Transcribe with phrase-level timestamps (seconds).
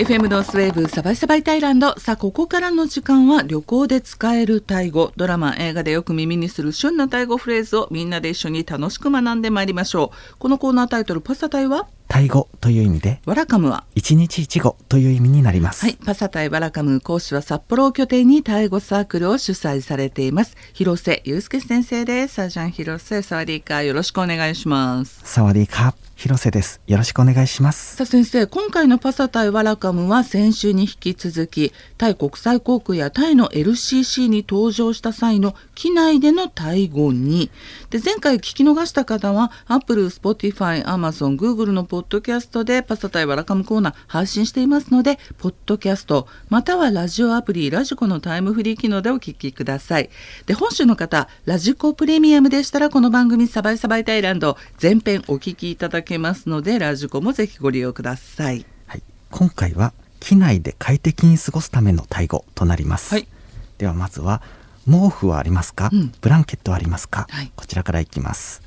[0.00, 1.98] FM のスウェーブサバイサバイタイランド。
[1.98, 5.12] さあここからの時間は旅行で使えるタイ語。
[5.14, 10.36] ドラマ映画でよく耳にする旬なタイ語フレーズをみんなで一緒に楽しく学んでまいりましょう。
[10.38, 11.86] このコーナータイトルパスタタイは？
[12.10, 13.84] タイ語という意味でワラカムは？
[13.94, 15.84] 一日一語という意味になります。
[15.84, 20.56] はいパサタイワラカム講師は札幌を拠点にタイ語サークルを主催されています。
[20.72, 22.34] 広瀬祐介先生です。
[22.34, 23.22] サージャン広瀬。
[23.22, 25.20] サワディーカーよろしくお願いします。
[25.22, 26.80] サワディーカー広瀬です。
[26.86, 27.96] よろしくお願いします。
[27.96, 37.50] さあ先生今回のパサタイワラカムは先週に引き続きタイ国際航空やタイの LCC に登場した際の機内でのタイ語に。
[37.88, 50.08] で前回聞き逃した方は Apple、Spotify、Amazon、Google のポポッドキャストでパスタ対わらかむコーナー配信していますので、ポッドキャスト、またはラジオアプリ、ラジコのタイムフリー機能でお聞きください。
[50.46, 58.64] で、本州の方、ラジコプレミアムでしたら、この番組サバイサバイタイランド、全編お聞きいただけますので、ラジコもぜひご利用ください。
[58.86, 63.12] はい、今回は、機内で快適に過ごすためのタイ語となります。
[63.12, 63.28] はい、
[63.76, 64.40] ではまずは、
[64.86, 68.62] 毛布はありますか、うん、ブランケットはありますか、はい、こちらからいきます。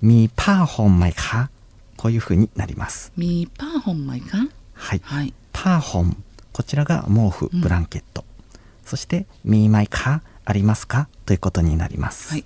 [0.00, 1.57] ミーパーホンマイカー
[1.98, 3.12] こういうふうになります。
[3.18, 6.24] ミパーホンマイカンはい、はい、パーホン。
[6.52, 11.08] こちらが毛布、ブランケット、うん、そしてミーマイカありますか？
[11.26, 12.32] ということになります。
[12.32, 12.44] はい。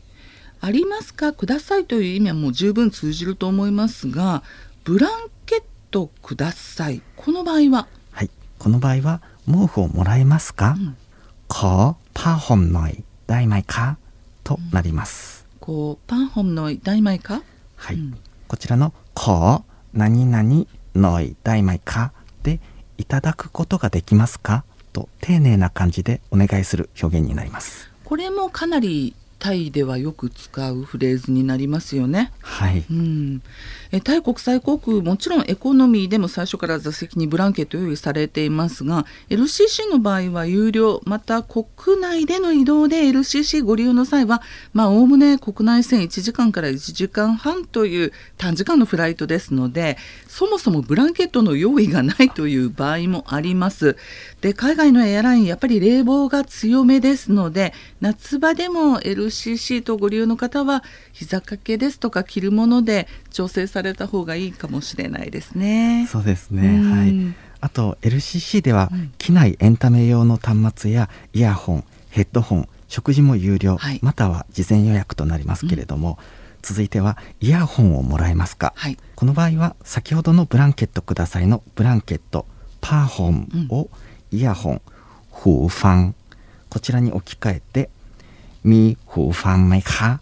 [0.61, 1.33] ありますか？
[1.33, 4.43] くださいという意味はもう十分通じると思いますが
[4.85, 5.11] ブラン
[5.47, 7.03] ケットください。
[7.17, 7.87] この場合は？
[8.11, 8.31] はい。
[8.59, 10.97] この場合は毛布をもらえますか、うん、
[11.49, 13.97] こうパーホンのい大イカ
[14.45, 17.43] となります、うん、こうパーホンのい大イカ
[17.75, 18.19] はい、うん、
[18.53, 22.61] こちらのこう何々のいだいまいかで
[22.99, 24.65] いただくことができますか？
[24.93, 27.91] と丁寧な感じでお願いする表現になります。
[28.05, 32.31] これもかなりタイではよく使うフレーズになりますよね。
[32.43, 33.43] はいうん、
[33.91, 44.43] えタイ国際航空もちろんエコノミーでも最初から座席にブランケット用意されていますが LCC の場合は有料また国内での移動で LCC ご利用の際は
[44.75, 49.99] まあおおむね国内線1時間から1時間半という短時間のフライトですので
[50.29, 53.97] そもそもブランケットの用意がないという場合もあります。
[54.41, 59.32] で海外のエアラインやっぱり冷房が強めですので夏場でも LCC
[59.83, 60.83] とご利用の方は
[61.13, 66.07] 膝掛けですとか着るもので調整された方がいいかもしれないですね。
[66.11, 66.69] そうですね。
[66.69, 66.91] うん。
[66.91, 67.35] はい。
[67.61, 69.13] あと LCC ではうん。
[69.19, 74.01] 機内エンタメ用の端末やイヤホンヘッドホン食事も有料、はい。
[74.03, 76.19] または事前予約となりますけれども、
[76.63, 82.47] 続いてはイヤホンをもらえますか、はい、この場合は先ほどのブランケットくださいのブランケット
[82.81, 83.91] パーホンを
[84.31, 84.83] イヤホン、
[85.31, 86.15] フーファン
[86.71, 87.91] こちらに置き換えて
[88.65, 90.21] ミフーファンメカ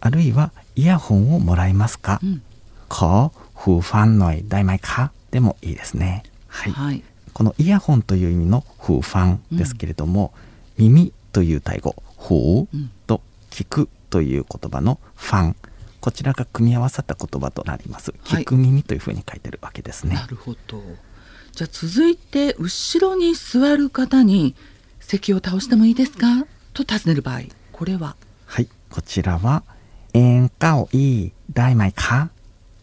[0.00, 2.42] あるいはイヤホンをもらえますか、うん。
[2.88, 6.22] ขอフーファンノイダイマイカでもいいですね。
[6.48, 7.02] はい、はい、
[7.32, 10.32] このイヤホンという意味のフーファンですけれども、
[10.78, 12.90] 耳というタイ語フーうん。
[13.06, 13.20] と
[13.50, 15.56] 聞くという言葉のファン
[16.00, 18.14] こちらが組み合わさった言葉となります。
[18.24, 18.42] はい。
[18.42, 20.82] 聞く耳というふうに書いてるわけですね、なるほど。
[21.52, 24.54] じゃあ続いて後ろに座る方に
[25.00, 26.46] 席を倒してもいいですか？
[26.72, 27.40] と尋ねる場合
[27.80, 28.14] これは？
[28.44, 29.62] はいこちらは
[30.12, 32.28] 「えんかおいい大いか」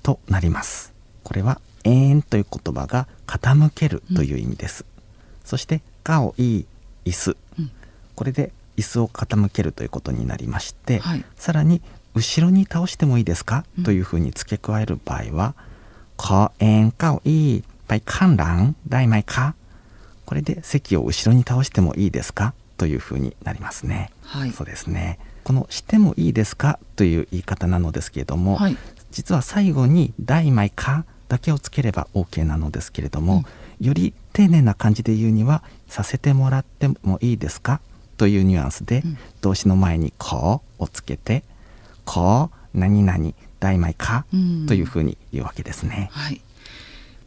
[0.02, 0.92] となります。
[1.24, 5.04] これは「えん」という言葉が傾けるという意味です、うん、
[5.46, 6.66] そして「かおい
[7.06, 7.72] 椅子」うん、
[8.16, 11.84] これで椅子を傾けるということになりまして、はい、さらに
[12.16, 15.54] 「後ろに倒してもいいですか?」というふうに付け加える場合は
[16.18, 19.54] 「かえんかおいぱい観覧だいまいか」
[20.26, 22.56] これで席を後ろに倒してもいいですか？
[22.78, 24.12] というふうになりますね。
[24.24, 28.78] はいそうですねこの「してもいいですか?」という言い方なのですけれども、はい
[29.10, 33.46] 実は最後に「大枚か」だけをつければ OK なのですけれども、
[33.80, 37.80] より丁寧な感じで言うには「させてもらってもいいですか?」
[38.18, 41.44] というニュアンスで、うん動詞の前に「こ」をつけて
[42.06, 46.10] 「こ何々大枚か」うんというふうに言うわけですね。
[46.12, 46.42] はい、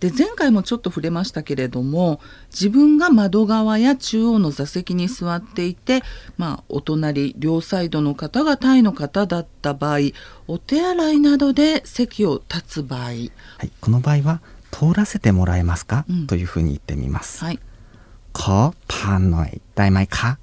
[0.00, 2.20] で前回もちょっと触れましたけれども
[2.50, 6.02] 自分が窓側や中央の座席に座っていて、
[6.38, 9.99] まあ、お隣両サイドの方がタイの方だった場合
[10.49, 13.31] お手洗いなどで席を立つ場合、はい、
[13.81, 14.41] この場合は
[14.73, 16.05] 「通らせてもらえますか？
[16.08, 16.26] うん。
[16.29, 17.44] というふうに言ってみます。
[17.44, 17.58] はい。
[18.32, 20.38] こパンのい大枚か？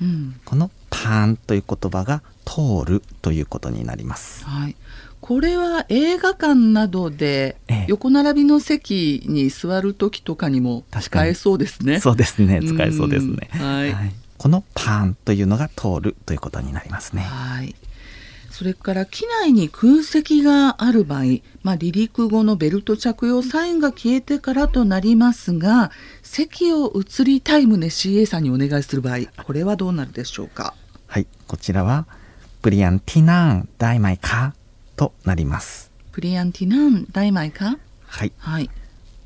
[0.00, 0.38] うん。
[0.44, 4.44] この「パン」という言葉が「通る」ということになります。
[4.44, 4.76] はい、
[5.20, 12.00] これは映画館などでええ横並びの席に座る時とかにも使えそうですね。
[12.00, 13.50] そうですね使えそうですね。
[13.54, 13.94] うんはい
[14.36, 17.22] この「パン」というのが「通る」ということになりますね。
[17.22, 17.74] はい。
[18.50, 21.22] それから機内に空席がある場合、
[21.62, 25.90] まあ、離陸後のベルト着用サインが消えてからとなりますが
[26.22, 30.74] 席を移りたい旨 CA さんにお願いする場合これはどうなるでしょうか？
[31.06, 32.06] はいこちらは
[32.62, 34.54] プリアンティナンダイマイカ
[34.94, 35.90] となります。
[36.12, 38.68] プリアンティナンダイマイカはい、はい、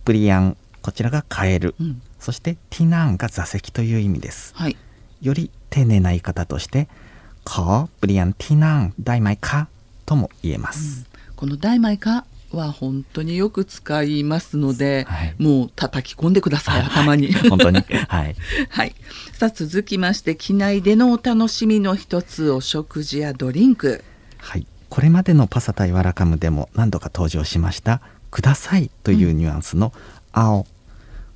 [0.05, 4.77] プリアンこちらがカエル、うん、そしてティナンが座席という意味です、はい、
[5.23, 6.89] より丁寧な言い方として
[7.45, 9.69] かプリアンティナンダイマイカ
[10.07, 15.35] とも言えます、うん、このマイカは本当によく使いますので、はい。
[15.39, 17.33] もう叩き込んでください頭に。
[17.33, 17.81] 本当に。
[18.09, 18.37] はい。
[18.71, 18.95] はい、
[19.33, 24.05] さあ続きまして機内でのお楽しみの一つお食事やドリンク。
[24.39, 29.93] はい、これまでのパサタイワラカムでも何度か登場しました「ください」というニュアンスの
[30.33, 30.67] 「青」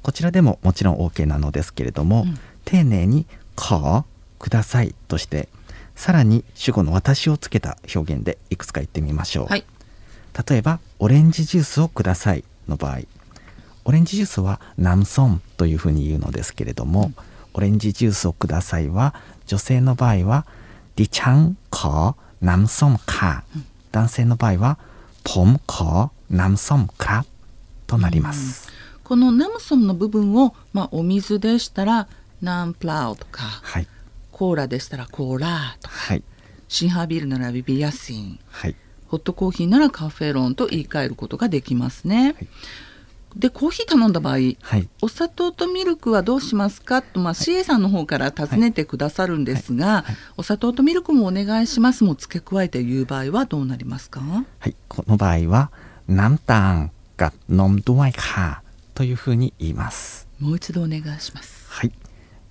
[0.02, 2.38] こちらでももちろん OK なのですけれども、うん。
[2.64, 3.26] 丁寧に
[3.56, 4.04] 「か
[4.38, 5.48] ください」として
[5.96, 9.64] さらに主語の「私」をつけた表現でいくつか言ってみましょう、はい
[10.48, 13.00] 例えばオレンジジュースをくださいの場合。
[13.84, 17.12] オレンジジュースはナムソンというふうに言うのですけれども、
[17.54, 19.14] オレンジジュースをくださいは
[19.46, 20.46] 女性の場合は
[20.96, 23.44] ディチャンコナムソンカ、
[23.90, 24.78] 男性の場合は
[25.24, 27.06] ポムコナムソンク
[27.86, 28.68] となります、
[29.02, 32.08] このナムソンの部分を、まあ、お水でしたら
[32.42, 33.88] ナンプラウとか、はい、
[34.30, 36.22] コーラでしたらコーラとか、はい、
[36.68, 38.76] シンハービールならビビアシン、はい、
[39.08, 42.34] ホットコーヒーならカフェロンと言い換えることができますね。
[42.36, 42.48] はい
[43.36, 47.02] でコーヒー頼んだ場合、はい、お砂糖とミルクはどうしますか？
[47.02, 50.06] と、まあ、CA さんの方から尋ねてくださるんですが、
[50.38, 55.70] お砂糖とミルクもお願いしますも付け加えて言う場合はどうなりますか、はい、この場合は
[56.08, 58.62] 「南丹が飲んどいか」
[58.94, 60.26] というふうに言います。
[60.40, 61.66] もう一度お願いします。
[61.68, 61.92] はい、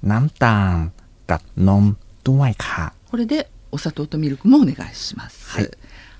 [0.03, 0.93] 南丹
[1.25, 2.93] が飲んどいか。
[3.09, 5.49] これでお砂糖とミルクもお願いします。
[5.49, 5.71] はい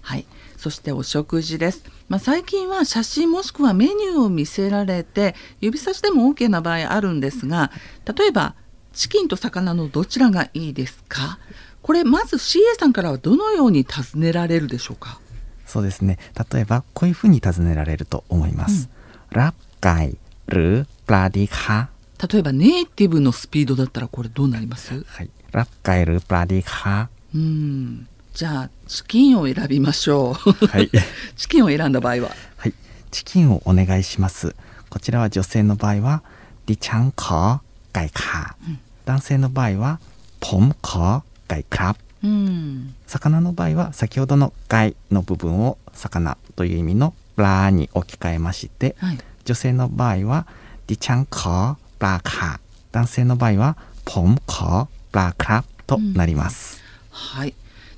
[0.08, 0.26] はい。
[0.56, 7.72] そしてお食事です、まあ、最近は写真もしくはメニューを見せられて指差しでも OK な場合あるんですが
[8.18, 8.56] 例えば
[8.94, 11.40] チキンと魚のどちらがいいですか？
[11.82, 15.20] これまず CA さんからはどのように尋ねられるでしょうか？
[15.66, 16.18] そうですね。
[16.52, 18.90] 例えばこういうふうに尋ねられると思います、
[19.32, 20.18] うん、ラッカイ
[20.48, 21.90] ルプラディカ。
[22.28, 25.04] 例えばネイティブのスピードだったらこれどうなります？
[25.04, 25.30] はい。
[25.52, 27.10] ラッカイルプラディカ。
[27.36, 28.08] うん。
[28.38, 30.68] じゃあチキンを選びましょう。
[30.68, 30.92] はい。
[31.36, 32.30] チキンを選んだ場合は？
[32.58, 32.74] はい。
[33.10, 34.56] チキンをお願いします。
[34.92, 36.22] こちらは女性の場合は
[36.68, 40.00] ディチャンカーガイカ、うん、男性の場合は
[40.40, 50.46] ポンカーガイクカうん、魚の場合は先ほどの「害」の部分を「魚」という意味の「ラ」に置き換えまして、はい、女性の場合は
[50.86, 52.60] 「ディチャンコラーカー」
[52.94, 56.84] 男性の場合は「ポンコラーカ」となります。
[57.10, 57.56] うん、はい。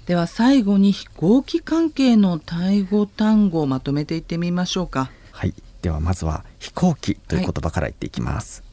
[0.09, 5.11] では最後に飛行機関係のタイ語単語をまとめていってみましょうか。
[5.31, 5.53] はい。
[5.83, 8.71] ではまずは飛行機という言葉から言っていきます、はい、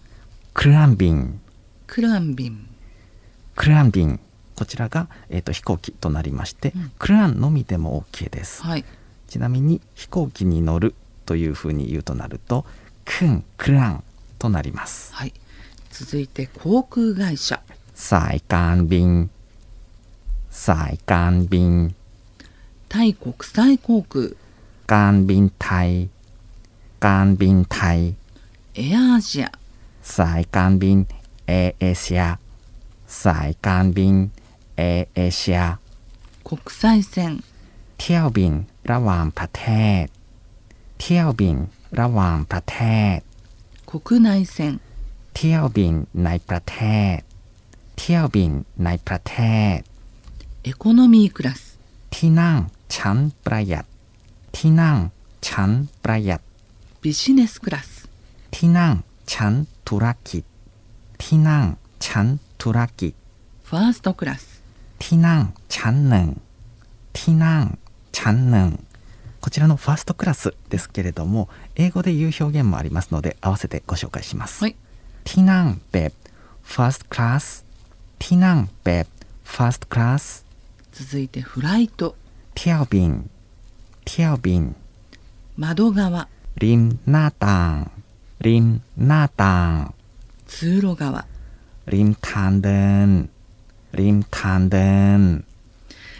[0.55, 1.39] クランビン。
[1.87, 2.67] クランビン。
[3.55, 4.21] クランビン。
[4.55, 8.87] こちらが、えーと、飛行機となりまして、うん、クランのみでも OK です、はい、
[9.29, 10.95] ちなみに飛行機に乗る
[11.27, 12.65] というふうに言うとなると
[13.05, 14.05] クンクラン
[14.39, 15.35] となります、はい、
[15.91, 17.61] 続いて航空会社。
[17.95, 19.31] サイカン便
[20.66, 21.74] สายการบิน
[22.92, 24.14] タイ国際航空、
[24.94, 25.90] การบินไทย
[27.08, 28.00] การบินไทย
[28.80, 29.52] エアアジア、
[30.16, 30.98] สายการบิน
[31.48, 32.26] แอร์เอเชีย
[33.24, 34.16] สายการบิน
[34.78, 35.64] แอร์เอเชีย
[36.48, 36.82] 国際
[37.12, 37.16] 線、
[38.00, 38.54] เที่ยวบิน
[38.92, 39.66] ระหว่างประเท
[40.02, 40.04] ศ
[41.00, 41.58] เที่ยวบิน
[42.00, 42.80] ระหว่างประเท
[43.16, 43.18] ศ
[43.90, 43.92] 国
[44.28, 44.58] 内線、
[45.36, 45.94] เที่ยวบิน
[46.24, 46.78] ในประเท
[47.14, 47.16] ศ
[47.98, 48.52] เที่ยวบิน
[48.84, 49.38] ในประเท
[49.74, 49.78] ศ
[50.66, 51.80] エコノミークラス、
[52.10, 53.86] ที่นั่งชั้นประหยัด
[54.52, 54.98] ที่นั่ง
[55.42, 55.70] ชั้น
[56.04, 56.42] ประหยัด
[57.02, 58.08] ビジネスクラス、
[58.52, 59.54] ที่นั่งชั้น
[59.86, 60.44] ธุรกิจ
[61.18, 61.64] ที่นั่ง
[62.06, 62.28] ชั้น
[62.62, 63.14] ธุรกิจ
[63.64, 64.62] ファーストクラス、
[65.00, 66.28] ที่นั่งชั้นหนึ่ง
[67.18, 67.78] ที่นั่ง
[68.18, 68.86] ชั้นหนึ่ง
[69.42, 74.76] こちらのファーストクラスですけれども英語で言う表現もありますので合わせてご紹介します、はい。
[75.24, 76.14] ที่นั่งแบบ
[76.64, 77.66] first class
[78.20, 79.08] ที่นั่งแบบ
[79.44, 80.45] first class
[80.99, 82.17] 続いてフライト。
[82.55, 83.29] 跳便
[84.07, 84.75] 跳便
[85.59, 86.27] 窓側。
[86.57, 87.91] リンナタン、
[88.41, 89.95] リンナタン。
[90.47, 91.27] 通路側。
[91.85, 93.29] 林탄든
[93.93, 95.45] 林탄ン。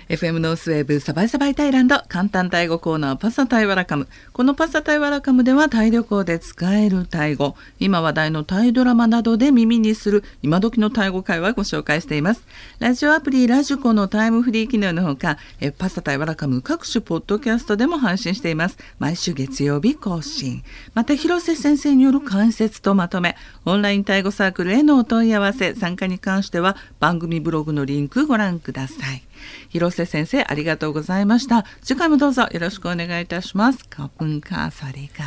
[0.09, 4.07] FM ノースウェーブサバイサバイタイランド簡単タイ語コーナーパサタイワラカム。
[4.33, 7.57] このパサタイワラカムではタイ旅行で使えるタイ語。
[7.81, 12.45] 今話題のタイドラマなどで耳にする今時のタイ語会話ご紹介しています。
[12.79, 18.79] ラジオアプリラジコのタイムフリー機能のほかえパサタイワラカム各種ポッドキャストでも配信しています。
[19.01, 20.63] 毎週月曜日更新。
[20.95, 23.35] また広瀬先生による解説とまとめ。
[23.65, 29.26] オンラインタイ語サークルへのお問い合わせ参加に関しては番組ブログのリンクご覧ください。
[29.69, 31.65] 広瀬先生ありがとうございました。
[31.83, 33.89] 次回もどうぞよろしくお願いいたします。
[33.89, 35.25] カプンカーサリカ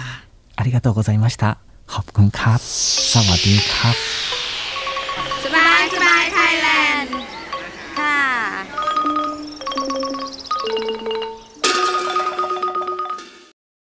[0.56, 1.58] ありがとうございました。
[1.88, 4.39] カプンカーサワディーカー